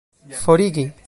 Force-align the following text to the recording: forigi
forigi 0.39 0.93